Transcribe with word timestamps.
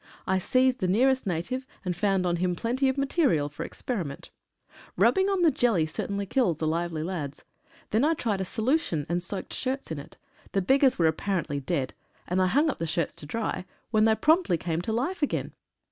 I 0.25 0.39
seized 0.39 0.79
the 0.79 0.87
nearest 0.87 1.27
na 1.27 1.41
tive, 1.41 1.63
and 1.85 1.95
found 1.95 2.25
on 2.25 2.37
him 2.37 2.55
plenty 2.55 2.89
of 2.89 2.97
material 2.97 3.49
for 3.49 3.63
experiment. 3.63 4.31
44 4.67 4.71
FIRST 4.73 4.95
BREATH 4.97 5.07
OF 5.09 5.13
SPRING. 5.13 5.25
Rubbing 5.27 5.29
on 5.37 5.41
the 5.43 5.55
jelly 5.59 5.85
certainly 5.85 6.25
kills 6.25 6.57
the 6.57 6.65
lively 6.67 7.03
lads. 7.03 7.45
Then 7.91 8.03
I 8.03 8.15
tried 8.15 8.41
a 8.41 8.45
solution, 8.45 9.05
and 9.07 9.21
soaked 9.21 9.53
shirts 9.53 9.91
in 9.91 9.99
it. 9.99 10.17
The 10.53 10.63
beggars 10.63 10.97
were 10.97 11.05
apparently 11.05 11.59
dead, 11.59 11.93
and 12.27 12.41
I 12.41 12.47
hung 12.47 12.65
the 12.65 12.87
shirts 12.87 13.13
up 13.13 13.17
to 13.19 13.25
dry, 13.27 13.65
when 13.91 14.05
they 14.05 14.15
promptly 14.15 14.57
came 14.57 14.81
to 14.81 14.91
life 14.91 15.21
again. 15.21 15.53